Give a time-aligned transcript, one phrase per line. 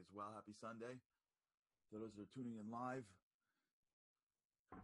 [0.00, 0.32] is well.
[0.32, 0.96] Happy Sunday.
[1.92, 3.04] For those that are tuning in live,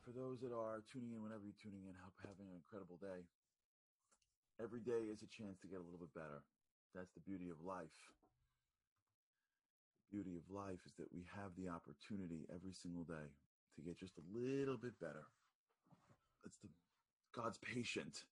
[0.05, 3.25] for those that are tuning in whenever you're tuning in, hope having an incredible day.
[4.61, 6.45] Every day is a chance to get a little bit better.
[6.93, 7.97] That's the beauty of life.
[10.05, 13.33] The beauty of life is that we have the opportunity every single day
[13.77, 15.24] to get just a little bit better.
[16.45, 16.69] That's the
[17.33, 18.29] God's patient.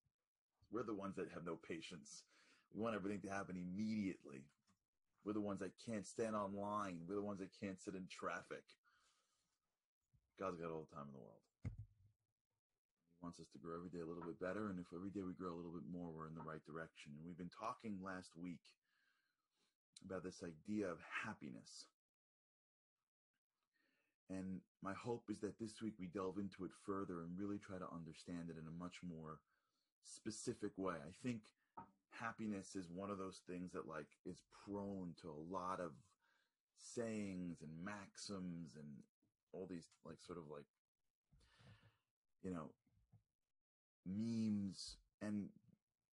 [0.68, 2.24] We're the ones that have no patience.
[2.74, 4.44] We want everything to happen immediately.
[5.24, 7.00] We're the ones that can't stand online.
[7.08, 8.62] We're the ones that can't sit in traffic.
[10.38, 11.40] God's got all the time in the world.
[11.64, 14.68] He wants us to grow every day a little bit better.
[14.68, 17.16] And if every day we grow a little bit more, we're in the right direction.
[17.16, 18.60] And we've been talking last week
[20.04, 21.88] about this idea of happiness.
[24.28, 27.80] And my hope is that this week we delve into it further and really try
[27.80, 29.40] to understand it in a much more
[30.04, 31.00] specific way.
[31.00, 31.40] I think
[32.10, 35.92] happiness is one of those things that like is prone to a lot of
[36.76, 38.86] sayings and maxims and
[39.52, 40.64] all these like sort of like
[42.42, 42.70] you know
[44.06, 44.96] memes.
[45.22, 45.48] And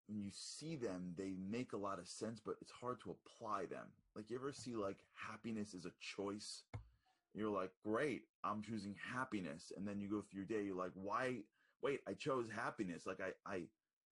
[0.08, 3.66] when you see them they make a lot of sense but it's hard to apply
[3.66, 3.88] them.
[4.16, 6.64] Like you ever see like happiness is a choice?
[7.34, 9.72] You're like great i'm choosing happiness.
[9.76, 11.38] And then you go through your day you're like why
[11.82, 13.06] wait i chose happiness.
[13.06, 13.62] Like i i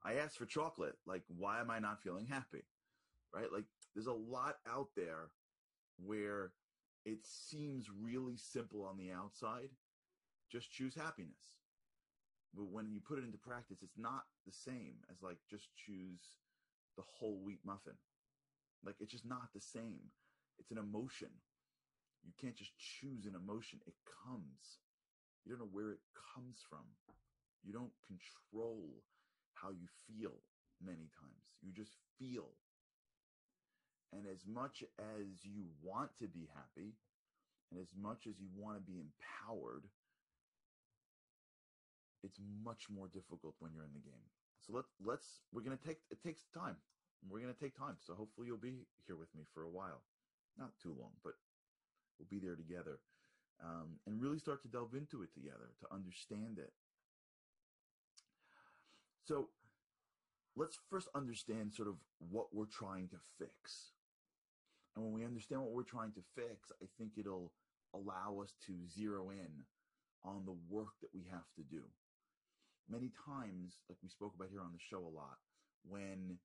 [0.05, 0.95] i asked for chocolate.
[1.05, 2.63] Like why am i not feeling happy?
[3.33, 3.51] Right?
[3.51, 5.29] Like there's a lot out there
[5.97, 6.51] where
[7.05, 9.69] it seems really simple on the outside.
[10.51, 11.57] Just choose happiness.
[12.55, 16.21] But when you put it into practice it's not the same as like just choose
[16.95, 17.97] the whole wheat muffin.
[18.85, 20.11] Like it's just not the same.
[20.59, 21.29] It's an emotion.
[22.23, 23.79] You can't just choose an emotion.
[23.85, 23.93] It
[24.25, 24.79] comes.
[25.43, 25.99] You don't know where it
[26.33, 26.85] comes from.
[27.63, 29.03] You don't control
[29.55, 30.35] how you feel
[30.83, 31.43] many times.
[31.63, 32.51] You just feel.
[34.13, 36.95] And as much as you want to be happy
[37.71, 39.83] and as much as you want to be empowered
[42.23, 44.25] it's much more difficult when you're in the game.
[44.65, 46.75] So let, let's we're to take it takes time.
[47.29, 48.01] We're to take time.
[48.01, 50.01] So hopefully you'll be here with me for a while.
[50.57, 51.38] Not too long but
[52.17, 52.97] we'll be there together
[53.63, 56.73] um, and really start to delve into it together to understand it
[59.25, 59.50] so
[60.56, 61.96] let's first understand sort of
[62.30, 63.91] what we're trying to fix.
[64.96, 67.52] And when we understand what we're trying to fix i think it'll
[67.94, 69.63] allow us to zero in
[70.24, 71.84] on the work that we have to do.
[72.90, 75.38] Many times like we spoke about here on the show a lot
[75.88, 76.38] when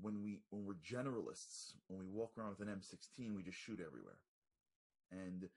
[0.00, 3.80] when we when we're generalists when we walk around with an m16 we just shoot
[3.84, 4.18] everywhere.
[5.12, 5.48] And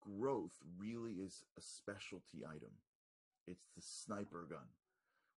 [0.00, 2.72] growth really is a specialty item.
[3.46, 4.68] It's the sniper gun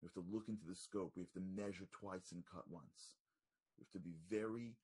[0.01, 1.13] we have to look into the scope.
[1.17, 3.17] We have to measure twice and cut once.
[3.79, 4.77] We have to be very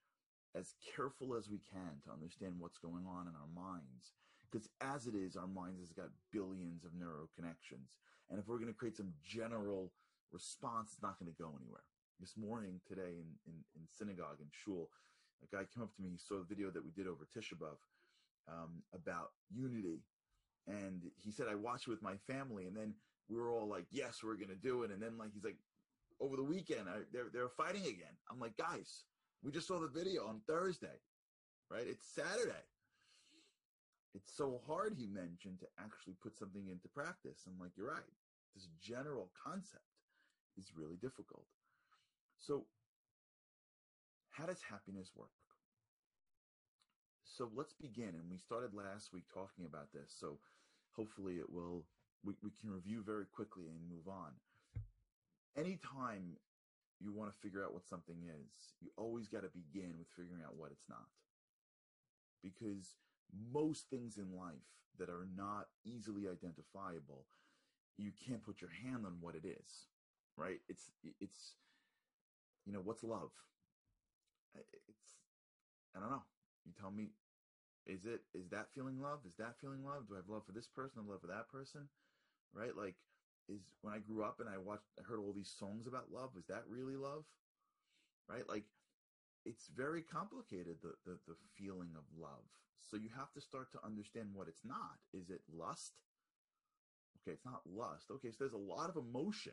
[0.54, 4.12] as careful as we can to understand what's going on in our minds
[4.44, 7.96] because as it is our minds has got billions of neural connections.
[8.28, 9.92] And if we're going to create some general
[10.30, 11.84] response it's not going to go anywhere.
[12.20, 14.88] This morning today in, in, in synagogue in shul
[15.42, 17.56] a guy came up to me he saw the video that we did over tisha
[17.56, 17.80] b'av
[18.48, 20.04] um, about unity.
[20.66, 22.66] And he said i watched it with my family.
[22.66, 22.94] And then
[23.28, 25.56] we were all like yes we're going to do it and then like he's like
[26.20, 29.04] over the weekend I, they're, they're fighting again i'm like guys
[29.42, 31.02] we just saw the video on Thursday,
[31.70, 31.86] right?
[31.86, 32.64] It's Saturday.
[34.14, 37.42] It's so hard, he mentioned, to actually put something into practice.
[37.46, 38.12] I'm like, you're right.
[38.54, 39.82] This general concept
[40.56, 41.46] is really difficult.
[42.38, 42.66] So,
[44.30, 45.30] how does happiness work?
[47.24, 48.14] So, let's begin.
[48.14, 50.14] And we started last week talking about this.
[50.14, 50.38] So,
[50.94, 51.84] hopefully, it will,
[52.24, 54.32] we, we can review very quickly and move on.
[55.56, 56.38] Anytime
[57.00, 60.42] you want to figure out what something is, you always got to begin with figuring
[60.44, 61.10] out what it's not.
[62.42, 62.96] Because
[63.52, 67.26] most things in life that are not easily identifiable,
[67.98, 69.86] you can't put your hand on what it is,
[70.36, 70.60] right?
[70.68, 71.54] It's, it's,
[72.64, 73.30] you know, what's love?
[74.54, 75.18] It's,
[75.96, 76.22] I don't know.
[76.64, 77.10] You tell me,
[77.86, 79.20] is it, is that feeling love?
[79.26, 80.06] Is that feeling love?
[80.08, 81.02] Do I have love for this person?
[81.08, 81.88] Love for that person?
[82.54, 82.76] Right?
[82.76, 82.96] Like,
[83.48, 86.30] is when I grew up and I watched, I heard all these songs about love.
[86.34, 87.24] Was that really love?
[88.28, 88.48] Right?
[88.48, 88.64] Like,
[89.44, 92.44] it's very complicated, the, the, the feeling of love.
[92.78, 94.98] So you have to start to understand what it's not.
[95.12, 95.92] Is it lust?
[97.22, 98.10] Okay, it's not lust.
[98.10, 99.52] Okay, so there's a lot of emotion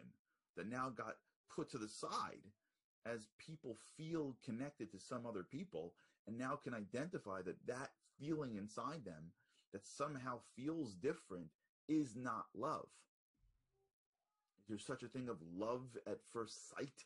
[0.58, 1.16] that now got
[1.54, 2.46] put to the side
[3.06, 5.94] as people feel connected to some other people
[6.28, 9.32] and now can identify that that feeling inside them
[9.72, 11.48] that somehow feels different
[11.90, 12.88] is not love
[14.70, 17.04] there's such a thing of love at first sight?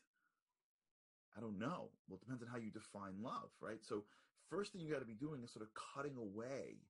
[1.35, 1.89] I don't know.
[2.07, 3.79] Well, it depends on how you define love, right?
[3.81, 4.03] So
[4.49, 6.81] first thing you got to be doing is sort of cutting away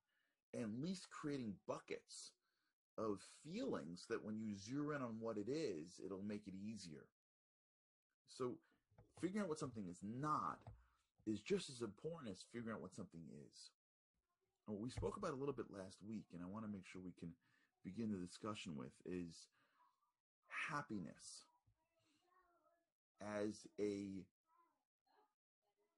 [0.53, 2.31] and at least creating buckets
[2.97, 7.05] of feelings that when you zero in on what it is, it'll make it easier.
[8.27, 8.55] So
[9.21, 10.59] figuring out what something is not
[11.25, 13.71] is just as important as figuring out what something is.
[14.67, 16.85] And what we spoke about a little bit last week, and I want to make
[16.85, 17.31] sure we can
[17.83, 19.47] begin the discussion with, is
[20.69, 21.45] happiness
[23.21, 24.25] as a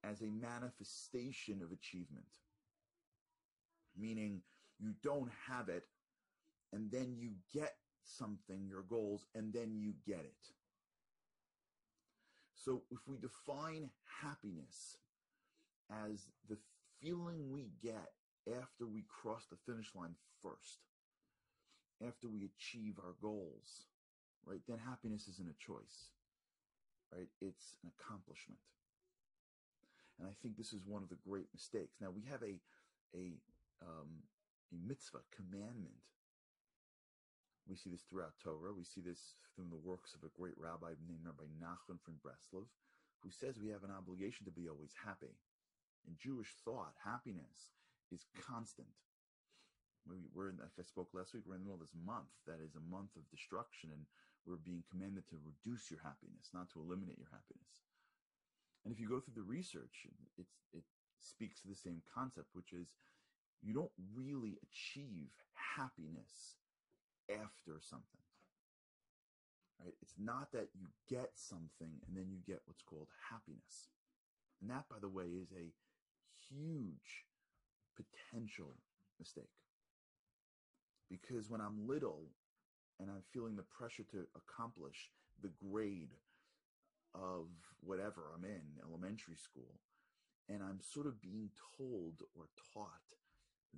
[0.03, 2.25] as a manifestation of achievement.
[3.97, 4.41] Meaning
[4.79, 5.85] you don't have it
[6.73, 10.51] and then you get something, your goals, and then you get it.
[12.53, 13.89] So if we define
[14.21, 14.97] happiness
[15.89, 16.57] as the
[17.01, 18.11] feeling we get
[18.49, 20.79] after we cross the finish line first,
[22.01, 23.87] after we achieve our goals,
[24.45, 26.11] right, then happiness isn't a choice,
[27.13, 27.29] right?
[27.41, 28.59] It's an accomplishment.
[30.19, 31.99] And I think this is one of the great mistakes.
[31.99, 32.55] Now we have a
[33.15, 33.35] a
[33.83, 34.23] um,
[34.71, 35.99] a mitzvah commandment.
[37.67, 38.73] We see this throughout Torah.
[38.73, 42.69] We see this from the works of a great rabbi named Rabbi Nachman from Breslov,
[43.23, 45.33] who says we have an obligation to be always happy.
[46.07, 47.73] In Jewish thought, happiness
[48.11, 48.87] is constant.
[50.05, 52.29] We, we're in, like I spoke last week, we're in the middle of this month
[52.45, 54.05] that is a month of destruction, and
[54.45, 57.85] we're being commanded to reduce your happiness, not to eliminate your happiness.
[58.85, 60.05] And if you go through the research,
[60.37, 60.85] it's, it
[61.17, 62.93] speaks to the same concept, which is
[63.65, 66.61] you don't really achieve happiness
[67.29, 68.21] after something.
[69.81, 69.97] Right?
[70.01, 73.89] It's not that you get something and then you get what's called happiness.
[74.61, 75.73] And that, by the way, is a
[76.47, 77.25] huge
[77.97, 78.77] potential
[79.19, 79.49] mistake.
[81.09, 82.29] Because when I'm little
[82.99, 85.11] and I'm feeling the pressure to accomplish
[85.41, 86.13] the grade
[87.13, 87.47] of
[87.81, 89.79] whatever I'm in, elementary school,
[90.49, 93.17] and I'm sort of being told or taught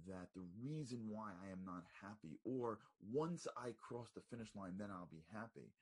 [0.07, 2.79] that the reason why I am not happy, or
[3.11, 5.73] once I cross the finish line, then I'll be happy,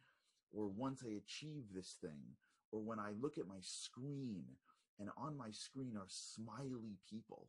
[0.53, 2.38] or once I achieve this thing,
[2.71, 4.44] or when I look at my screen
[5.00, 7.48] and on my screen are smiley people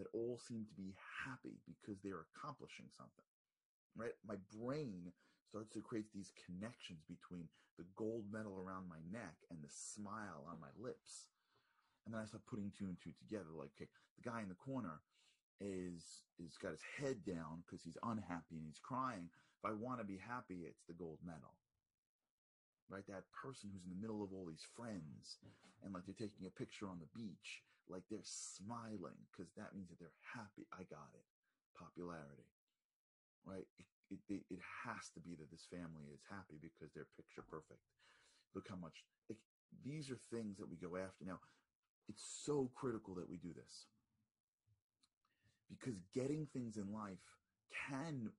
[0.00, 0.96] that all seem to be
[1.28, 3.28] happy because they're accomplishing something,
[3.92, 4.16] right?
[4.24, 5.12] My brain
[5.44, 7.44] starts to create these connections between
[7.76, 11.28] the gold medal around my neck and the smile on my lips.
[12.04, 13.52] And then I start putting two and two together.
[13.52, 15.04] Like, okay, the guy in the corner
[15.60, 19.28] is is got his head down because he's unhappy and he's crying.
[19.60, 21.52] If I want to be happy, it's the gold medal.
[22.88, 23.04] Right?
[23.06, 25.36] That person who's in the middle of all these friends
[25.84, 27.60] and like they're taking a picture on the beach,
[27.90, 30.64] like they're smiling because that means that they're happy.
[30.72, 31.26] I got it.
[31.74, 32.46] Popularity.
[33.44, 33.66] Right?
[34.10, 37.82] It, it, it has to be that this family is happy because they're picture perfect.
[38.54, 39.38] Look how much like,
[39.82, 41.26] these are things that we go after.
[41.26, 41.38] Now,
[42.08, 43.86] it's so critical that we do this
[45.70, 47.22] because getting things in life
[47.88, 48.30] can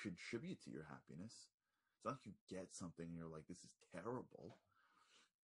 [0.00, 1.48] contribute to your happiness.
[1.96, 4.56] It's not like you get something and you're like, this is terrible.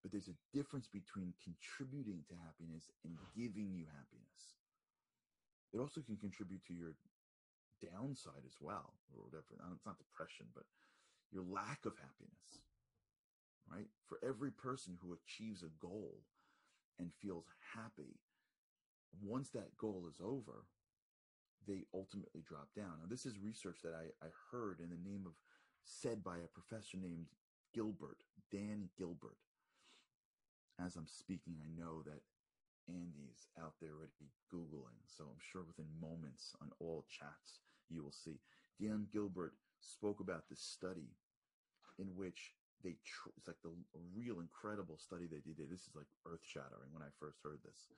[0.03, 4.57] But there's a difference between contributing to happiness and giving you happiness.
[5.73, 6.95] It also can contribute to your
[7.81, 9.45] downside as well, or whatever.
[9.75, 10.65] It's not depression, but
[11.33, 12.65] your lack of happiness,
[13.71, 13.87] right?
[14.09, 16.25] For every person who achieves a goal
[16.99, 17.45] and feels
[17.75, 18.19] happy,
[19.23, 20.65] once that goal is over,
[21.69, 22.99] they ultimately drop down.
[23.01, 25.33] Now, this is research that I, I heard in the name of,
[25.85, 27.27] said by a professor named
[27.75, 28.19] Gilbert,
[28.51, 29.37] Dan Gilbert.
[30.85, 32.23] As I'm speaking, I know that
[32.89, 37.61] Andy's out there already Googling, so I'm sure within moments on all chats
[37.91, 38.41] you will see.
[38.81, 41.11] Dan Gilbert spoke about this study
[41.99, 43.75] in which they, tr- it's like the
[44.17, 45.59] real incredible study they did.
[45.69, 47.91] This is like earth shattering when I first heard this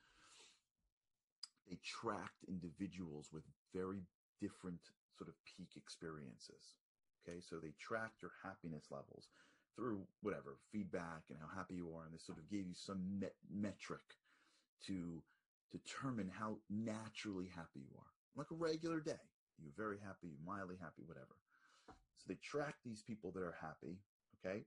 [1.69, 4.03] they tracked individuals with very
[4.41, 6.77] different sort of peak experiences.
[7.23, 9.29] Okay, so they tracked your happiness levels
[9.77, 13.21] through whatever feedback and how happy you are, and they sort of gave you some
[13.21, 14.19] met- metric
[14.87, 15.23] to
[15.71, 19.21] determine how naturally happy you are, like a regular day.
[19.63, 21.37] You're very happy, you're mildly happy, whatever.
[21.89, 23.99] So they tracked these people that are happy,
[24.39, 24.65] okay,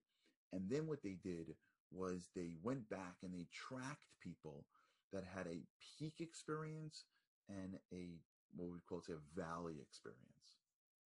[0.51, 1.55] and then what they did
[1.91, 4.65] was they went back and they tracked people
[5.13, 5.63] that had a
[5.97, 7.05] peak experience
[7.49, 8.19] and a
[8.55, 10.57] what we call say a valley experience.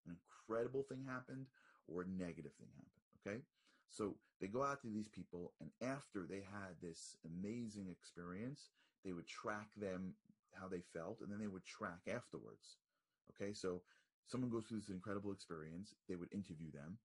[0.07, 1.47] An incredible thing happened
[1.87, 3.09] or a negative thing happened.
[3.25, 3.41] Okay.
[3.89, 8.69] So they go out to these people, and after they had this amazing experience,
[9.03, 10.13] they would track them
[10.53, 12.77] how they felt, and then they would track afterwards.
[13.31, 13.81] Okay, so
[14.27, 16.97] someone goes through this incredible experience, they would interview them,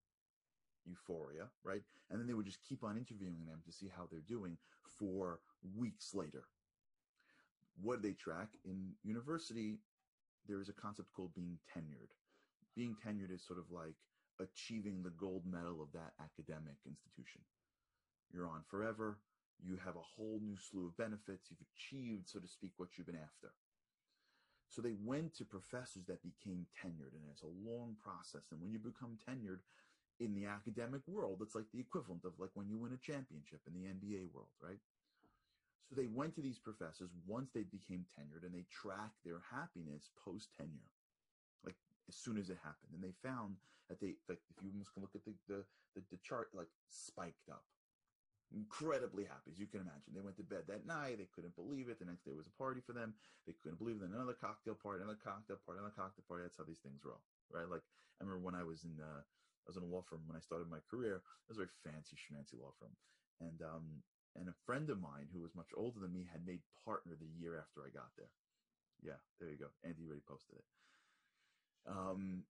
[0.86, 1.82] euphoria, right?
[2.10, 4.56] And then they would just keep on interviewing them to see how they're doing
[4.98, 5.40] for
[5.76, 6.44] weeks later
[7.80, 9.78] what do they track in university?
[10.46, 12.12] There is a concept called being tenured.
[12.76, 13.96] Being tenured is sort of like
[14.40, 17.42] achieving the gold medal of that academic institution.
[18.32, 19.18] You're on forever.
[19.62, 21.48] You have a whole new slew of benefits.
[21.50, 23.54] You've achieved, so to speak, what you've been after.
[24.68, 28.50] So they went to professors that became tenured, and it's a long process.
[28.50, 29.62] And when you become tenured
[30.18, 33.60] in the academic world, it's like the equivalent of like when you win a championship
[33.66, 34.82] in the NBA world, right?
[35.88, 40.10] So they went to these professors once they became tenured and they tracked their happiness
[40.24, 40.93] post tenure,
[42.08, 42.92] as soon as it happened.
[42.94, 43.56] And they found
[43.88, 47.48] that they, like, if you can look at the, the, the, the chart, like spiked
[47.50, 47.64] up
[48.54, 50.14] incredibly happy, as you can imagine.
[50.14, 51.18] They went to bed that night.
[51.18, 51.98] They couldn't believe it.
[51.98, 53.14] The next day was a party for them.
[53.46, 54.06] They couldn't believe it.
[54.06, 56.46] Then another cocktail party, another cocktail party, another cocktail party.
[56.46, 57.20] That's how these things roll,
[57.50, 57.66] right?
[57.66, 60.38] Like I remember when I was in, uh, I was in a law firm when
[60.38, 61.18] I started my career.
[61.24, 62.94] It was a very fancy, schmancy law firm,
[63.40, 64.04] and um,
[64.36, 67.32] and a friend of mine who was much older than me had made partner the
[67.40, 68.30] year after I got there.
[69.02, 69.72] Yeah, there you go.
[69.82, 70.66] Andy already posted it.
[71.86, 72.44] Um,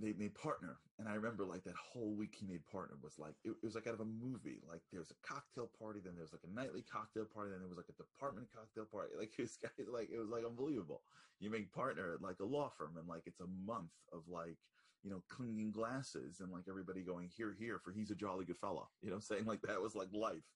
[0.00, 3.34] they made partner and i remember like that whole week he made partner was like
[3.44, 6.32] it, it was like out of a movie like there's a cocktail party then there's
[6.32, 9.56] like a nightly cocktail party then there was like a department cocktail party like this
[9.56, 11.02] guy like it was like unbelievable.
[11.40, 14.58] You make partner at like a law firm and like it's a month of like
[15.02, 18.58] you know cleaning glasses and like everybody going here here for he's a jolly good
[18.58, 20.46] fella you know saying like that was like life.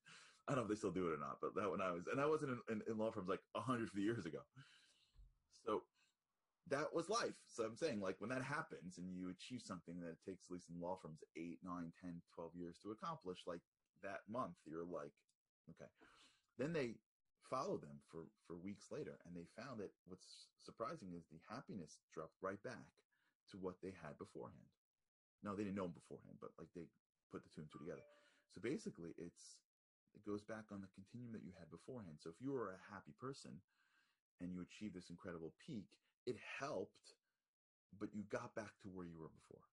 [0.49, 2.05] I don't know if they still do it or not but that when i was
[2.11, 4.39] and i wasn't in, in, in law firms like a hundred years ago.
[5.67, 5.83] So
[6.71, 7.37] that was life.
[7.47, 10.55] So I'm saying, like, when that happens and you achieve something that it takes, at
[10.55, 13.63] least in law firms, eight, nine, 10, 12 years to accomplish, like
[14.03, 15.13] that month, you're like,
[15.71, 15.91] okay.
[16.59, 16.99] Then they
[17.49, 22.03] follow them for, for weeks later, and they found that what's surprising is the happiness
[22.13, 22.85] dropped right back
[23.51, 24.69] to what they had beforehand.
[25.43, 26.85] No, they didn't know them beforehand, but like they
[27.31, 28.05] put the two and two together.
[28.53, 29.63] So basically, it's
[30.17, 32.19] it goes back on the continuum that you had beforehand.
[32.19, 33.55] So if you were a happy person
[34.41, 35.87] and you achieve this incredible peak,
[36.29, 37.17] it helped,
[37.97, 39.65] but you got back to where you were before.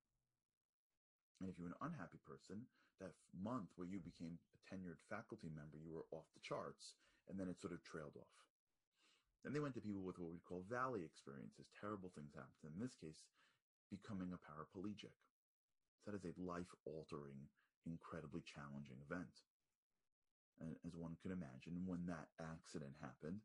[1.43, 2.63] And if you're an unhappy person,
[3.03, 6.95] that month where you became a tenured faculty member, you were off the charts,
[7.27, 8.39] and then it sort of trailed off.
[9.43, 11.67] Then they went to people with what we call valley experiences.
[11.75, 12.71] Terrible things happened.
[12.71, 13.27] In this case,
[13.91, 15.19] becoming a paraplegic.
[15.99, 17.51] So that is a life altering,
[17.83, 19.43] incredibly challenging event.
[20.63, 23.43] And as one can imagine, when that accident happened,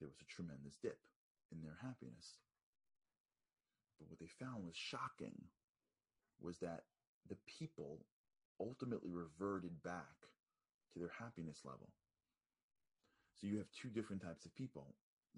[0.00, 0.96] there was a tremendous dip
[1.52, 2.38] in their happiness.
[3.98, 5.34] But what they found was shocking
[6.40, 6.82] was that
[7.28, 8.04] the people
[8.60, 10.16] ultimately reverted back
[10.92, 11.88] to their happiness level.
[13.34, 14.94] So you have two different types of people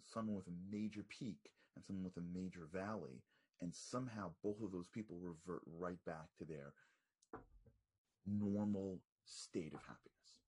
[0.06, 3.22] someone with a major peak and someone with a major valley.
[3.60, 6.72] And somehow both of those people revert right back to their
[8.24, 10.38] normal state of happiness.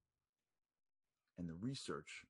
[1.38, 2.25] And the research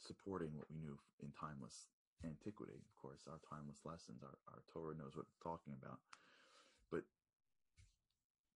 [0.00, 1.86] supporting what we knew in timeless
[2.24, 2.76] antiquity.
[2.76, 5.98] Of course, our timeless lessons, our, our Torah knows what it's talking about.
[6.90, 7.04] But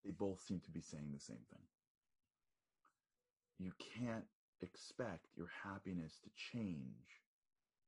[0.05, 1.65] they both seem to be saying the same thing.
[3.59, 4.25] You can't
[4.61, 7.23] expect your happiness to change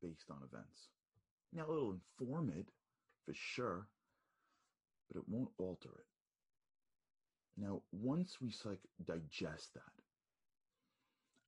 [0.03, 0.89] based on events.
[1.53, 2.67] Now, it'll inform it
[3.25, 3.89] for sure,
[5.09, 6.07] but it won't alter it.
[7.57, 9.83] Now, once we like digest that,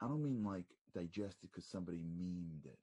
[0.00, 2.78] I don't mean like digested because somebody memed it.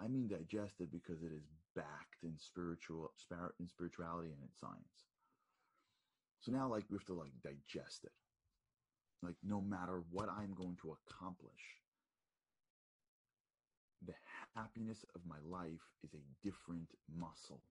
[0.00, 3.12] I mean digested because it is backed in spiritual
[3.60, 5.06] in spirituality and in science.
[6.40, 8.12] So now like we have to like digest it.
[9.22, 11.80] Like no matter what I'm going to accomplish,
[14.04, 14.14] the
[14.56, 17.62] happiness of my life is a different muscle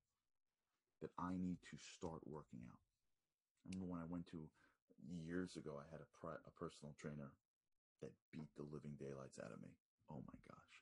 [1.02, 2.80] that I need to start working out.
[3.66, 4.50] I remember when I went to
[5.26, 7.32] years ago, I had a, pri- a personal trainer
[8.02, 9.74] that beat the living daylights out of me.
[10.10, 10.78] Oh my gosh.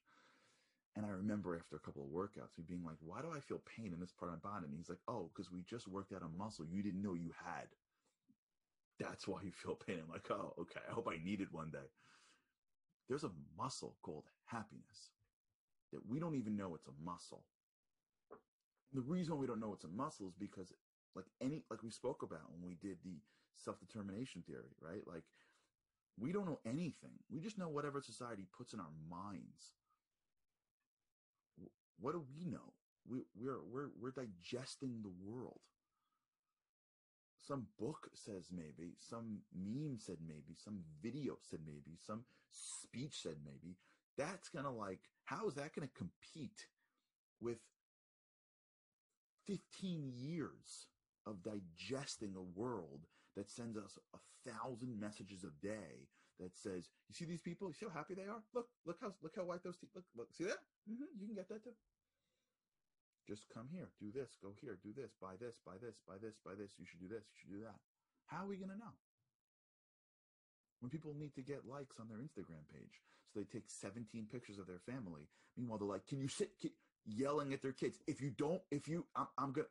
[0.96, 3.62] And I remember after a couple of workouts, me being like, why do I feel
[3.78, 4.66] pain in this part of my body?
[4.68, 7.32] And he's like, oh, because we just worked out a muscle you didn't know you
[7.46, 7.68] had.
[9.00, 10.00] That's why you feel pain.
[10.04, 10.82] I'm like, oh, okay.
[10.90, 11.88] I hope I need it one day.
[13.08, 15.14] There's a muscle called happiness
[15.94, 17.44] that we don't even know it's a muscle.
[18.94, 20.74] The reason we don't know it's a muscle is because
[21.16, 23.18] like any like we spoke about when we did the
[23.58, 25.02] self-determination theory, right?
[25.08, 25.24] Like
[26.18, 27.20] we don't know anything.
[27.30, 29.74] We just know whatever society puts in our minds.
[32.00, 32.74] What do we know?
[33.10, 35.60] We, we're, we're, we're digesting the world.
[37.42, 43.38] Some book says maybe, some meme said maybe, some video said maybe, some speech said
[43.44, 43.76] maybe.
[44.18, 46.68] That's going to like, how is that going to compete
[47.42, 47.58] with
[49.48, 50.88] 15 years
[51.26, 54.20] of digesting a world that sends us a
[54.50, 56.08] thousand messages a day
[56.40, 57.68] that says, "You see these people?
[57.68, 58.42] You see how happy they are?
[58.54, 59.92] Look, look how look how white those teeth.
[59.96, 60.60] Look, look, see that?
[60.90, 61.76] Mm-hmm, you can get that too.
[63.28, 66.34] Just come here, do this, go here, do this, buy this, buy this, buy this,
[66.44, 66.74] buy this.
[66.80, 67.78] You should do this, you should do that.
[68.26, 68.98] How are we going to know?
[70.80, 74.58] When people need to get likes on their Instagram page, so they take 17 pictures
[74.58, 75.30] of their family.
[75.56, 76.72] Meanwhile, they're like, "Can you sit?" Can,
[77.06, 78.00] yelling at their kids.
[78.08, 79.68] If you don't, if you, I'm, I'm gonna.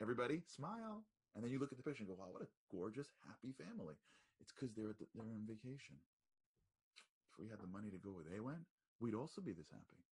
[0.00, 1.04] Everybody smile,
[1.34, 3.96] and then you look at the picture and go, "Wow, what a gorgeous, happy family."
[4.40, 5.96] It's because they're the, they're on vacation.
[7.32, 8.66] If we had the money to go where they went,
[9.00, 10.02] we'd also be this happy.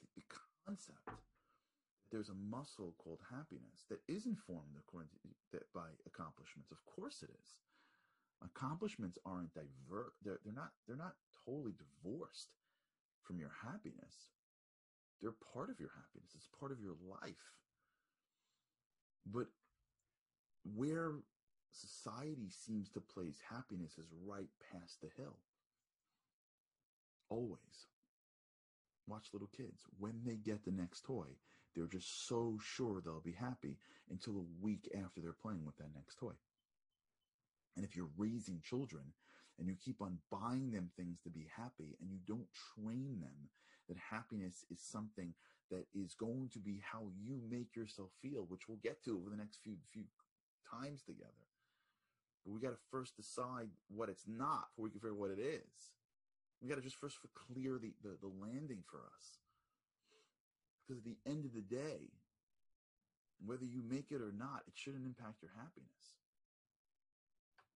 [0.00, 0.24] The, the
[0.64, 1.20] concept
[2.10, 6.70] there's a muscle called happiness that is informed according to, that by accomplishments.
[6.70, 7.48] Of course, it is.
[8.42, 10.14] Accomplishments aren't divert.
[10.24, 10.72] They're, they're not.
[10.86, 11.14] They're not
[11.46, 12.48] totally divorced
[13.22, 14.30] from your happiness.
[15.20, 16.32] They're part of your happiness.
[16.34, 17.52] It's part of your life.
[19.26, 19.46] But
[20.74, 21.12] where
[21.72, 25.36] society seems to place happiness is right past the hill.
[27.28, 27.86] Always.
[29.06, 29.82] Watch little kids.
[29.98, 31.26] When they get the next toy,
[31.74, 33.76] they're just so sure they'll be happy
[34.10, 36.32] until a week after they're playing with that next toy.
[37.76, 39.12] And if you're raising children
[39.60, 43.50] and you keep on buying them things to be happy and you don't train them
[43.88, 45.34] that happiness is something
[45.70, 49.30] that is going to be how you make yourself feel, which we'll get to over
[49.30, 50.04] the next few few
[50.70, 51.46] times together.
[52.44, 55.30] But we got to first decide what it's not before we can figure out what
[55.30, 55.92] it is.
[56.62, 59.38] We got to just first clear the, the, the landing for us.
[60.86, 62.10] Because at the end of the day,
[63.44, 66.18] whether you make it or not, it shouldn't impact your happiness.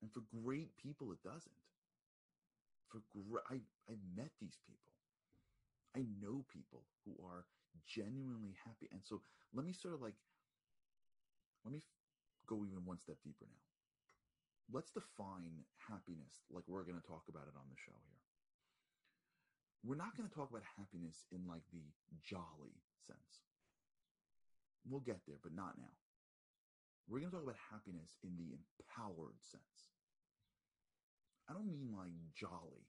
[0.03, 1.64] And for great people, it doesn't.
[2.95, 3.59] For I,
[3.91, 4.93] I met these people.
[5.97, 7.47] I know people who are
[7.87, 8.89] genuinely happy.
[8.93, 9.21] And so
[9.55, 10.15] let me sort of like,
[11.65, 11.83] let me
[12.47, 13.65] go even one step deeper now.
[14.73, 18.25] Let's define happiness like we're going to talk about it on the show here.
[19.85, 21.85] We're not going to talk about happiness in like the
[22.25, 23.45] jolly sense.
[24.89, 25.93] We'll get there, but not now.
[27.09, 29.94] We're going to talk about happiness in the empowered sense.
[31.49, 32.89] I don't mean like jolly,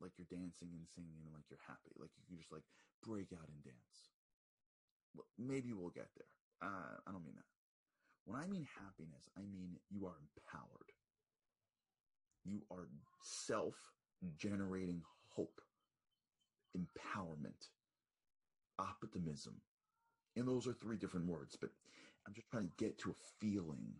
[0.00, 2.66] like you're dancing and singing and like you're happy, like you can just like
[3.02, 4.10] break out and dance.
[5.38, 6.32] Maybe we'll get there.
[6.62, 7.48] Uh, I don't mean that.
[8.24, 10.92] When I mean happiness, I mean you are empowered.
[12.44, 12.88] You are
[13.22, 13.74] self
[14.36, 15.60] generating hope,
[16.76, 17.68] empowerment,
[18.78, 19.60] optimism.
[20.36, 21.70] And those are three different words, but
[22.26, 23.94] I'm just trying to get to a feeling.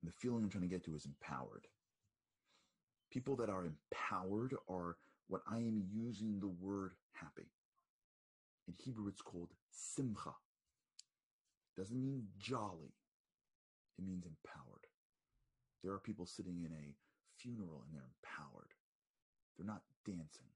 [0.00, 1.66] And the feeling I'm trying to get to is empowered.
[3.12, 4.96] People that are empowered are
[5.28, 7.50] what I am using the word happy.
[8.66, 10.32] In Hebrew, it's called simcha.
[11.76, 12.94] Doesn't mean jolly.
[13.98, 14.86] It means empowered.
[15.84, 16.94] There are people sitting in a
[17.36, 18.72] funeral and they're empowered.
[19.58, 20.48] They're not dancing,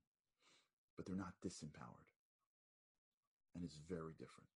[0.97, 2.09] but they're not disempowered.
[3.55, 4.49] And it's very different.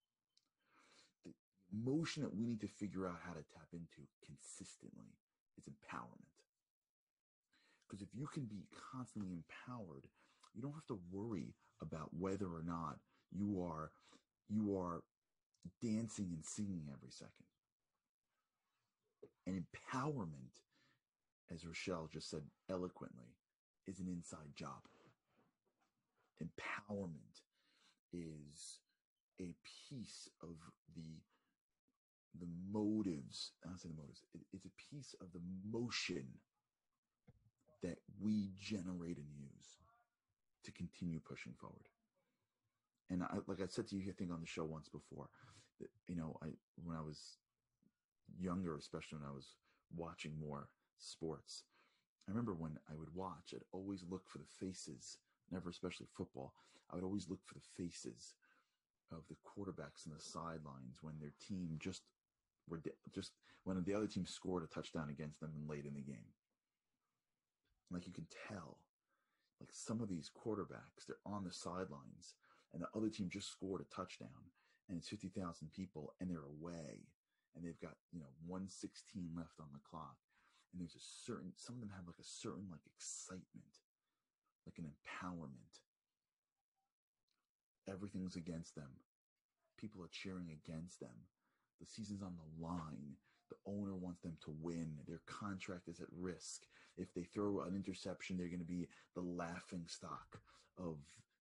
[1.27, 1.35] The
[1.71, 5.13] emotion that we need to figure out how to tap into consistently
[5.59, 6.41] is empowerment.
[7.91, 10.07] Because if you can be constantly empowered,
[10.55, 12.99] you don't have to worry about whether or not
[13.33, 13.91] you are
[14.49, 15.03] you are
[15.83, 17.33] dancing and singing every second.
[19.47, 20.63] And empowerment,
[21.53, 23.35] as Rochelle just said eloquently,
[23.87, 24.83] is an inside job.
[26.43, 27.43] Empowerment
[28.13, 28.79] is
[29.41, 29.53] a
[29.89, 30.55] piece of
[30.95, 31.21] the
[32.39, 33.53] the motives.
[33.65, 34.23] I don't say the motives.
[34.35, 36.27] It, it's a piece of the motion
[37.83, 39.79] that we generate and use
[40.65, 41.89] to continue pushing forward.
[43.09, 45.29] And I, like I said to you, I think on the show once before,
[45.81, 46.49] that you know, I
[46.85, 47.39] when I was
[48.39, 49.57] younger, especially when I was
[49.97, 51.65] watching more sports,
[52.29, 55.19] I remember when I would watch, I'd always look for the faces.
[55.51, 56.55] Never, especially football,
[56.91, 58.35] I would always look for the faces
[59.11, 62.03] of the quarterbacks on the sidelines when their team just
[62.69, 62.81] were
[63.13, 63.33] just
[63.65, 66.31] when the other team scored a touchdown against them and late in the game.
[67.91, 68.79] Like you can tell,
[69.61, 72.35] like some of these quarterbacks, they're on the sidelines
[72.73, 74.51] and the other team just scored a touchdown
[74.89, 77.07] and it's 50,000 people and they're away
[77.55, 80.17] and they've got, you know, 116 left on the clock.
[80.73, 83.83] And there's a certain, some of them have like a certain like excitement,
[84.67, 85.83] like an empowerment.
[87.91, 89.03] Everything's against them.
[89.79, 91.27] People are cheering against them.
[91.81, 93.17] The season's on the line.
[93.51, 94.95] The owner wants them to win.
[95.07, 96.67] Their contract is at risk.
[96.97, 100.41] If they throw an interception, they're going to be the laughing stock
[100.79, 100.97] of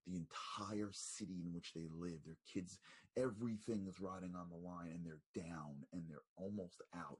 [0.08, 2.20] the entire city in which they live.
[2.26, 2.80] Their kids,
[3.18, 7.20] everything is riding on the line and they're down and they're almost out.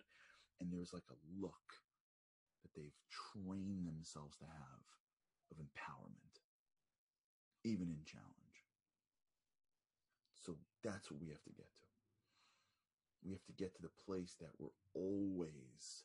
[0.60, 1.54] And there's like a look
[2.64, 4.84] that they've trained themselves to have
[5.52, 6.42] of empowerment,
[7.64, 8.66] even in challenge.
[10.46, 11.89] So that's what we have to get to.
[13.24, 16.04] We have to get to the place that we're always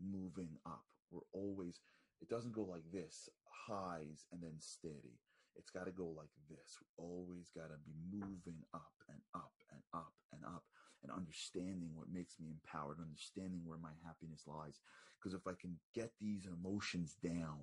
[0.00, 0.84] moving up.
[1.10, 1.80] We're always,
[2.20, 5.20] it doesn't go like this, highs and then steady.
[5.56, 6.78] It's got to go like this.
[6.80, 10.64] We always got to be moving up and up and up and up
[11.02, 14.80] and understanding what makes me empowered, understanding where my happiness lies.
[15.18, 17.60] Because if I can get these emotions down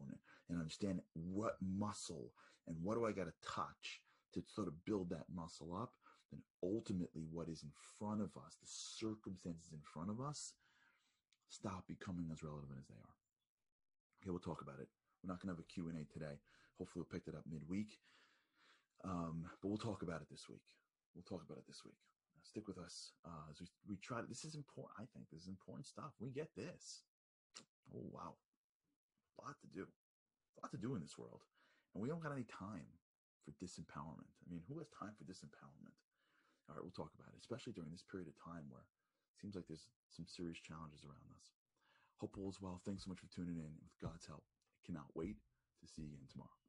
[0.50, 2.32] and understand what muscle
[2.68, 4.02] and what do I got to touch
[4.34, 5.92] to sort of build that muscle up,
[6.32, 10.54] then ultimately what is in front of us, the circumstances in front of us,
[11.50, 13.16] stop becoming as relevant as they are.
[14.22, 14.88] Okay, we'll talk about it.
[15.22, 16.40] We're not going to have a Q&A today.
[16.78, 18.00] Hopefully we'll pick that up midweek.
[19.04, 20.66] Um, but we'll talk about it this week.
[21.14, 21.98] We'll talk about it this week.
[22.42, 24.22] Stick with us uh, as we, we try.
[24.26, 24.98] This is important.
[24.98, 26.18] I think this is important stuff.
[26.20, 27.06] We get this.
[27.94, 28.34] Oh, wow.
[29.38, 29.86] A lot to do.
[29.86, 31.42] A lot to do in this world.
[31.94, 32.88] And we don't got any time
[33.46, 34.32] for disempowerment.
[34.42, 35.94] I mean, who has time for disempowerment?
[36.70, 39.56] All right, we'll talk about it, especially during this period of time where it seems
[39.56, 41.52] like there's some serious challenges around us.
[42.22, 42.82] Hope all is well.
[42.86, 43.74] Thanks so much for tuning in.
[43.82, 45.42] With God's help, I cannot wait
[45.82, 46.61] to see you again tomorrow.